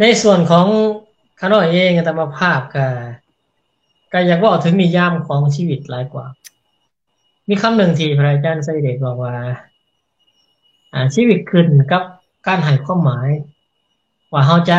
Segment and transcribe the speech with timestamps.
[0.00, 0.66] ในส่วนของ
[1.40, 2.86] ขน้อยเองธรรมภาพก็
[4.12, 6.26] ก็อยากว่าถึงนิยามของชีวิตหลายกว่า
[7.48, 9.34] มีคำหนึ่งที่พระอาจารย์ไสเดชบอกว่า
[10.92, 12.02] อ่า ชีวิตขึ้นกับ
[12.46, 13.28] การให้ความหมาย
[14.32, 14.78] ว่าเฮาจะ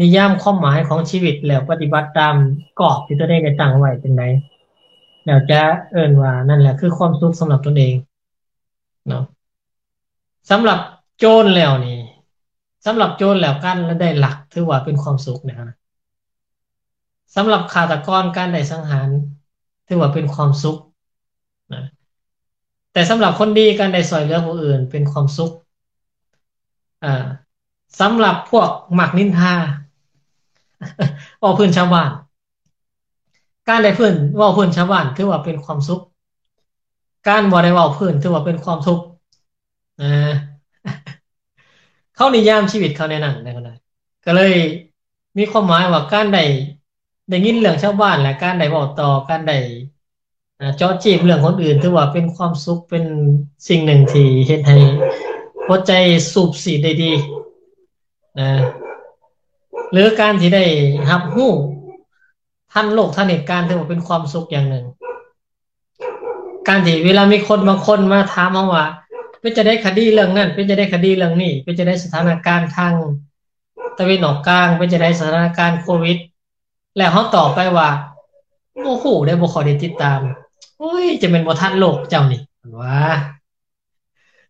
[0.00, 2.34] นิยามความหมายของชีวิตแล้วปฏิบัติตาม
[2.80, 4.22] กรอบที่ตัวเองได้ตั้งไว้เป็นได
[5.24, 5.60] แล้วจะ
[5.90, 7.94] เอิ้นว่านั่นแหละคือความสุขสำหรับตนเอง
[9.08, 9.24] เนาะ
[10.50, 10.78] สำหรับ
[11.18, 11.97] โจรแล้วนี่
[12.86, 15.74] สำหรับโจรแล้วการได้หลักถือว่าเป็นความสุขนะ
[17.36, 19.08] สำหรับฆาตกรการได้สังหาร
[19.88, 20.78] ถือว่าเป็นความสุข
[21.72, 21.84] นะ
[22.92, 25.52] แต่สำหรับคนดีการได้ช่วยเหลือผู้อื่น เป็นความสุข
[27.04, 27.26] อ่า
[28.00, 29.54] สำหรับพวกหมักนินทา
[31.38, 32.10] เว้าพื้นชาวบ้าน
[33.68, 36.02] การได้พิ่นว้าพื้นชาวบ้านถือว่าเป็นความสุข
[37.28, 39.04] การบ่ได้ว้าพื้นถือว่าเป็นความทุกข์
[40.00, 40.32] อ่า
[42.18, 43.74] เขานิยามชีวิตเขาในนั้นได้
[44.24, 44.54] ก็เลย
[45.38, 46.44] มีความหมายว่าการได้
[47.28, 49.58] ได้ยินเรื่องชาวบ้านและการได้เว้าต่อการได้
[50.60, 53.04] อ่าเจาะจีบเรื่องคนอื่นถือว่าเป็นความสุขเป็น
[53.68, 54.78] สิ่งหนึ่งที่เฮ็ดให้
[55.66, 55.92] หัวใจ
[56.32, 57.12] สูบสีได้ดี
[58.40, 58.50] นะ
[59.92, 60.64] หรือการที่ได้
[61.10, 61.52] รับรู้
[62.72, 64.86] ทันโลกทันเหตุการณ์ถือว่าเป็นความสุขอย่างหนึ่ง
[66.68, 68.86] การที่เวลามีคนบางคนมาถามเฮาว่า
[69.40, 72.94] เป็นจะได้คดีเรื่องนั้นเป็นจะได้คดีเรื่องนี้เป็นจะได้สถานการณ์ทาง
[73.98, 76.18] ตะวันออกกลางเป็นจะได้สถานการณ์โควิด
[76.96, 77.88] แล้วเฮาตอบไปว่า
[78.84, 80.20] บ่ฮู้ได้บ่ค่อยได้ติดตาม
[80.78, 82.40] โอ้ยจะเป็นบ่ทันโลกเจ้านี่
[82.80, 83.00] ว่า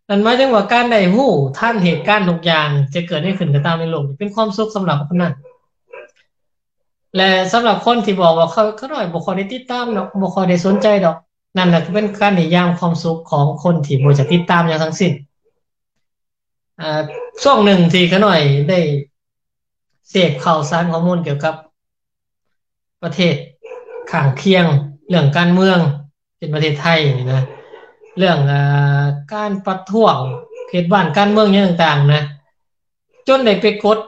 [0.07, 5.33] นั่นหมายถึงว่าการได้ฮู้ทันเหตุการณ์ทุกอย่าง จะเกิดให้ขึ้นก็ตามในโลกเป็นความสุขสำหรับคนนั้น
[7.15, 11.17] และสำหรับคนที่บอกว่าเขาเขาน้อยบ่ค่อยได้ติดตามดอกบ่ค่อยได้สนใจดอก
[11.57, 15.11] นั่นแหละเป็นการนิยามความสุขของคนที่บ่จะติดตามอย่างทั้งสิ้น
[16.79, 17.01] อ่า
[17.43, 18.79] ช่วงหนึ่งที่เขาน้อยได้
[20.09, 21.55] เสพข่าวสารข้อมูลเกี่ยวกับ
[23.03, 23.35] ประเทศ
[24.11, 24.65] ข้างเคียง
[25.09, 25.79] เรื่องการเมือง
[26.37, 26.99] เป็นประเทศไทย
[27.33, 27.43] นะ
[28.17, 28.53] เรื่องอ
[29.33, 30.15] การประท้วง
[30.67, 32.23] เขตบ้านการเมืองอย่างต่างๆ นะ
[33.27, 33.99] จนได้ไปกด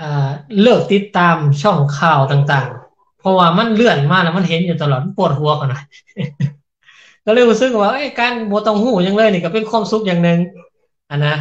[0.00, 0.28] อ่า
[0.62, 5.80] เลิกติดตามช่องข่าวต่างๆ เพราะว่ามันเลื่อนมาแล้วมันเห็นอยู่ตลอดปวดหัวเขาน่ะ
[7.24, 10.38] ก็เลยรู้สึกว่าเอ้การบ่ต้องฮู้หยังเลยนี่ก็เป็นความสุขอย่างหนึ่ง
[11.10, 11.36] อันนะ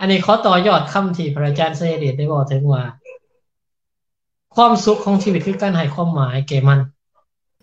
[0.00, 2.82] อันนี้ขอต่อยอดคำที่พระอาจารย์เสด็จได้บอกถึงว่า
[4.56, 6.80] ความสุขของชีวิตคือการให้ความหมายแก่มัน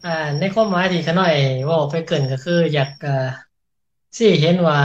[0.05, 1.33] อ่าในความหมายที่ขน้อย
[1.69, 3.27] ว้าไปเกินก็คือ อยากอ่า
[4.17, 4.79] สิเห็นว่า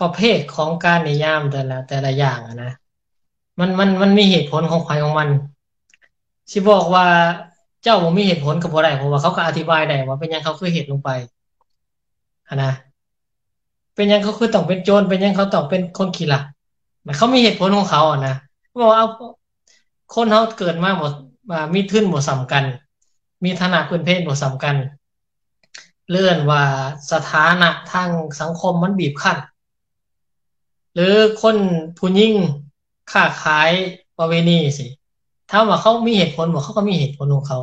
[0.00, 2.72] ประเภทของการนิยามแต่ละ แต่ละอย่างนะ
[3.58, 5.28] มันมันมันมีเหตุผลของใครของมัน
[6.52, 7.06] สิบอกว่า
[7.82, 11.10] เจ้าบ่มีเหตุผลก็บ่ได้เพราะว่าเขาก็อธิบายได้ว่าเป็นยังเขาคือเฮ็ดลงไป
[12.54, 12.72] นนะ
[13.94, 16.42] เป็นยังเขาคือต้องเป็นโจรเป็นยังเขาต้องเป็นคนขี้ลัก
[17.06, 18.34] มันเขามีเหตุผลของเขาอะนะ
[18.80, 19.04] บอกว่า
[20.14, 21.08] คนเฮาเกิดมาบ่
[21.50, 22.64] ว่ามีทุนบ่สำกัน
[23.44, 24.76] มีฐานะพื้นเพบ่สำกัน
[26.10, 26.62] เลื่อนว่า
[27.12, 28.10] สถานะทาง
[28.40, 29.38] สังคมมันบีบคั้น
[30.94, 31.56] หรือคน
[31.98, 32.34] ผู้หญิง
[33.12, 33.70] ค้าขาย
[34.18, 34.86] ประเวณีสิ
[35.50, 37.58] ถ้าว่าเขามีเหตุผลบ่เขาก็มีเหตุผลของเขา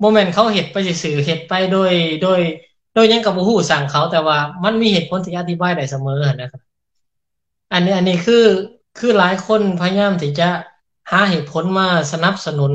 [0.00, 1.92] บ่แม่นเขาเฮ็ดไปซื่อเฮ็ดไปโดย
[2.22, 2.40] โดย
[2.94, 6.62] โดยยังก็บ่ฮู้สั่งเขาแต่ว่ามันมีเหตุผลที่อธิบายได้เสมอนะครับ
[7.72, 8.44] อันนี้อันนี้คือ
[8.98, 10.48] คือหลายคนพยายามที่จะ
[11.10, 12.72] หาเหตุผลมาสนับสนุน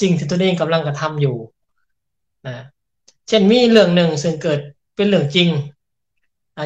[0.00, 1.36] สิ่งที่ตัวเองกำลังกระทำอยู่
[2.46, 2.56] นะ
[3.28, 4.60] เช่นมีเรื่องหนึ่งซึ่งเกิด
[4.96, 5.48] เป็นเรื่องจริง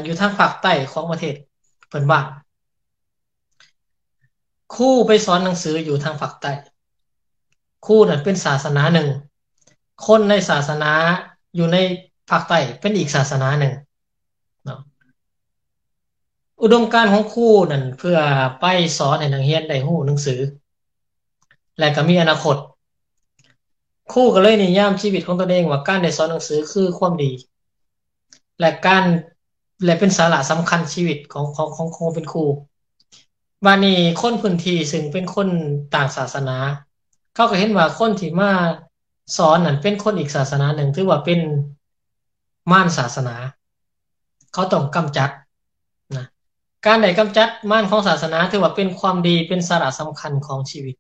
[0.05, 1.35] อยู่ทางภาคใต้ของประเทศ
[1.89, 2.21] เพิ่นว่า
[4.75, 6.53] ครูไปสอนหนังสืออยู่ทางภาคใต้
[7.87, 9.09] ครูนั่นเป็นศาสนาหนึ่ง
[10.07, 10.93] คนในศาสนา
[11.57, 11.79] อยู่ใน
[12.31, 13.75] ภาคใต้เป็นอีกศาสนาหนึ่ง
[14.65, 14.81] เนาะ
[16.63, 18.19] อุดมการของครูนั่นเพื่อ
[18.61, 18.67] ไป
[18.99, 20.41] สอนให้นักเรียนได้ฮู้หนังสือ
[21.79, 22.57] และก็มีอนาคต
[24.13, 27.31] ครูก็เลยนิยามชีวิตของตัวเองว่าการได้สอนหนังสือคือความดี
[28.61, 29.05] และการ
[29.85, 32.45] และเป็นสาระสำคัญชีวิตของของของครูเป็นครู
[33.65, 35.49] บานี้คนพื้นที่ซึ่งเป็นคน
[35.95, 36.57] ต่างศาสนา
[37.35, 38.51] เขาก็เห็นว่าคนที่มา
[39.37, 41.41] สอนนั่นเป็นคนอีกศาสนาหนึ่งถือว่าเป็น
[42.71, 43.37] ม่านศาสนา
[44.53, 45.31] เขาต้องกำจัด
[46.17, 46.27] นะ
[46.87, 50.95] การได้กำจัดม่านของศาสนาถือว่าเป็นความดีเป็นสาระสำคัญของชีวิต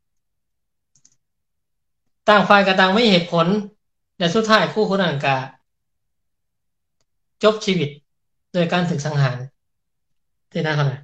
[2.29, 3.47] ต่างฝ่ายก็ต่างไมีเหตุผล
[4.19, 5.37] และสุดท้ายคู่คนนั้นก็
[7.43, 7.91] จบชีวิต
[8.53, 9.39] โดยการถึกสังหาร
[10.53, 11.03] ที่นั่นเท่านั้น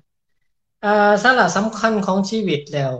[0.84, 2.92] อ่าสาระสำคัญของชีวิตแล้ว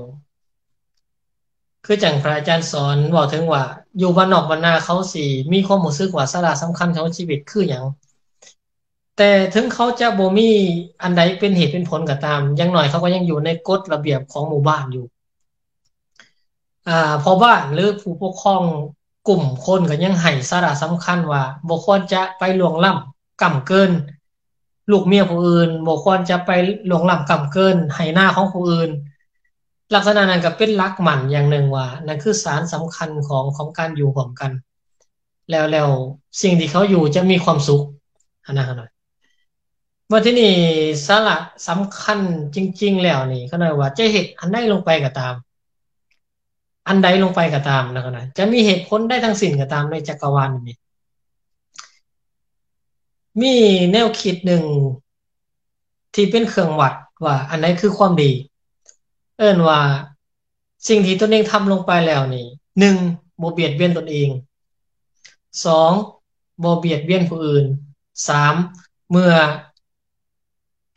[1.86, 3.62] คือจังพระอาจารย์สอนเว้าถึงว่า
[3.98, 7.84] อยู่บ้านนอกบ้านนาเขาสิมีความรู้สึกว่าสาระสำคัญของชีวิตคือหยัง
[9.16, 10.48] แต่ถึงเขาจะบ่มี
[11.02, 15.04] อันใดเป็นเหตุเป็นผลก็ตามย่างน้อยเขาก็ยังอยู่ในกฎระเบียบของหมู่บ้านอยู่
[16.88, 18.62] อ่าพอบ้านหรือผู้ปกครอง
[19.28, 23.90] กลุ่มคนก็ยังให้สาระสำคัญว่าบ่ควรจะไปล่วงล้ำก่ำเกิน
[24.90, 26.50] ลูกเมียผู้อื่นบ่ควรจะไป
[26.90, 28.90] ล่วงล้ำก่ำเกินให้หน้าของผู้อื่น
[29.94, 34.50] ลักษณะนั้นก็เป็นลักหมั่นอย่างหนึ่งว่า นั่นคือสารสำคัญของของการอยู่ร่วมกัน
[35.50, 35.88] แล้วแล้ว
[36.42, 37.82] สิ่งที่เขาอยู่จะมีความสุข
[38.46, 38.90] อันนั้นหน่อย
[40.10, 40.52] ว่าที่นี่
[41.06, 41.36] สาระ
[41.68, 42.18] สำคัญ
[42.54, 45.34] จริง ๆ แล้วนี่ก็หน่อยว่าจะเฮ็ดอันใดลงไปก็ตาม
[46.88, 50.76] อันใดลงไปก็ตามนะครับนะจะมีเหตุผลได้ทั้งสิ้นก็ตามในจักรวาลนี้
[53.42, 53.54] มี
[53.92, 54.62] แนวคิดหนึ่ง
[56.14, 56.94] ที่เป็นเครื่องวัด
[57.24, 58.30] ว่า อันไหนคือความดี
[59.38, 59.80] เอิ้นว่า
[60.88, 62.46] สิ่งที่ตนเองทำลงไปแล้วนี่
[62.94, 64.28] 1บ่เบียดเบียนตนเอง
[65.86, 67.64] 2บ่เบียดเบียนผู้อื่น
[68.36, 69.32] 3 เมื่อ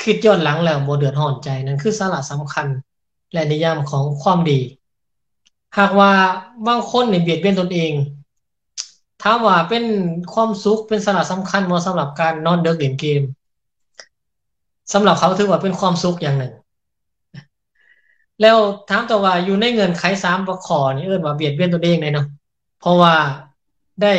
[0.01, 2.67] คิดย้อนหลังแล้วบ่เดือดร้อนใจนั่นคือสาระสำคัญ
[3.33, 4.59] และนิยามของความดี
[5.77, 6.11] หากว่า
[6.67, 7.91] บางคนนี่เบียดเบียนตนเอง
[9.23, 9.83] ถามว่าเป็น
[10.33, 13.21] ความสุขเป็นสาระสำคัญบ่สำหรับการนอนดึกเล่นเกม
[14.93, 16.53] สำหรับเขาถือว่าเป็นความสุขอย่างหนึ่ง
[18.41, 18.57] แล้ว
[18.89, 22.27] ถามต่อว่าอยู่ในเงื่อนไข3บ่ข้อนี่เอิ้นว่าเบียดเบียนตนเองได้เนาะ
[22.79, 23.13] เพราะว่า
[24.03, 24.13] ได้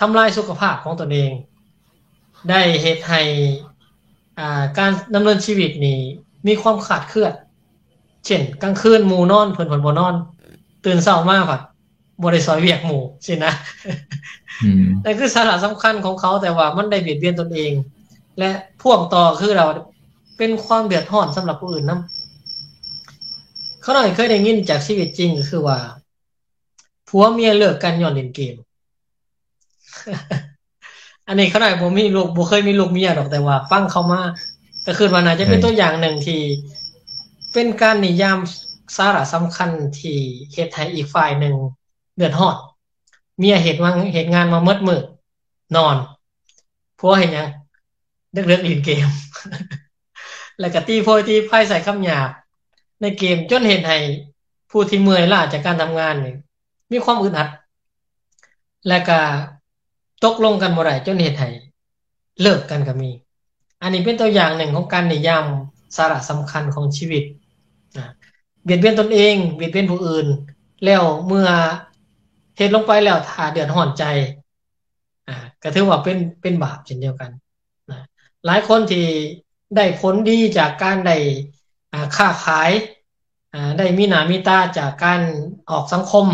[0.00, 1.30] ทำลายสุขภาพของตนเอง
[2.50, 3.20] ได้เฮ็ดให้
[4.38, 5.98] อ่าการดำเนินชีวิตนี่
[6.46, 7.32] มีความขาดเคลื่อน
[8.26, 10.14] เช่นกลางคืนหมู่นอนเพิ่นเพิ่นบ่นอน
[10.84, 11.60] ตื่นเช้ามาพัด
[12.20, 13.52] บ่ได้ซอยเวียกหมู่สินะ
[14.64, 17.72] อืมนั่นคือสาระสำคัญของเขาแต่ว่ามันได้เบียดเบียนตนเอง
[18.38, 18.50] และ
[18.80, 19.66] พ่วงต่อคือเรา
[20.38, 22.21] เป็นความเดือดร้อนสำหรับผู้อื่นนำ
[23.82, 25.78] เขาหน่อยเคยได้ยินจากชีวิตจริงก็คือว่า
[27.08, 28.54] ผัวเมียเลิกกันย้อนเล่นเกม
[31.26, 34.20] อันนี้เขาหน่อยบ่มีลูกบ่เคยมีลูกเมียดอกแต่ว่า ฟังเขามา
[34.86, 36.40] ก็คือว่าน่าจะเป็นตัวอย่างหนึ่งที่
[37.52, 38.38] เป็นการนิยาม
[38.96, 39.70] สาระสำคัญ
[40.00, 40.16] ที่
[40.52, 41.54] เฮ็ดให้อีกฝ่ายหนึ่ง
[42.16, 42.56] เดือดร้อน
[43.38, 45.00] เมียเฮ็ดว่าเฮ็ดงานมาหมดมื้อ
[45.76, 45.96] นอน
[46.98, 47.48] ผัวเฮ็ดหยัง
[48.32, 49.08] เลิกๆเล่นเกม
[50.60, 52.30] แล้วก็ตีโพยตีไพ่ใส่คำหยาบ
[53.02, 53.98] ในเกมจนเฮ็ดให้
[54.70, 56.34] ผู้ที่เมื่อยล้าจากการทำงานนี่
[56.92, 57.48] มีความอึดอัด
[58.88, 59.18] และก็
[60.24, 61.48] ตกลงกันบ่ได้จนเฮ็ดให้
[62.42, 63.10] เลิกกันก็มี
[63.82, 65.44] อันนี้เป็นตัวอย่างหนึ่งของการนิยาม
[65.96, 67.24] สาระสำคัญของชีวิต
[67.98, 68.06] นะ
[68.64, 70.26] เบียดเบียนตนเองเบียดเบียนผู้อื่น
[70.84, 71.48] แล้วเมื่อ
[72.56, 74.04] เฮ็ดลงไปแล้วถ้าเดือดร้อนใจ
[75.28, 77.30] อ่าก็ถือว่าเป็นเป็นบาปเช่นเดียวกัน
[77.90, 78.00] นะ
[78.46, 79.06] หลายคนที่
[79.76, 81.16] ได้ผลดีจากการได้
[81.92, 82.70] อ่าค้าขาย
[83.78, 85.20] ได้มีหนามีตาจากการ
[85.70, 86.26] ออกสังคม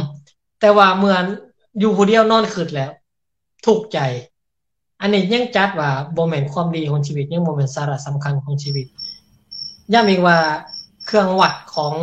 [0.60, 1.16] แต่ว่าเมื่อ
[1.78, 2.90] อยู่ผู้เดียวนอนคืดแล้ว
[3.66, 3.98] ทุกใจ
[5.00, 8.86] อันนี้ยังจัดว่าบ่แม่นความดีของชีวิต ยังบ่แม่นสาระสำคัญของชีวิต
[9.92, 10.38] ย้ำอีกว่า
[11.06, 11.94] เครื่องวัดของ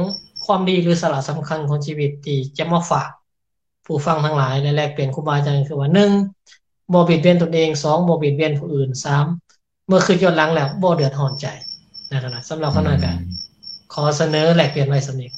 [0.45, 3.09] ความดีหรือสาระสำคัญของชีวิตที่จะมาฝาก
[3.85, 5.89] ผู้ฟังทั้งหลายและแลกเปลี่ยนครูบาอาจารย์คือว่า
[6.41, 8.89] 1บ่เบียดเบียนตนเอง2บ่เบียดเบียนผู้อื่น
[9.39, 11.47] 3เมื่อคือย้อนหลังแล้วบ่เดือดร้อนใจ
[12.11, 13.17] นะครับสำหรับคณะการ
[13.95, 15.29] ขอเสนอแลกเปลี่ยนไว้ซั่นนี้